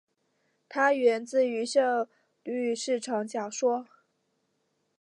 [0.67, 2.07] 它源自于效
[2.41, 3.85] 率市场假说。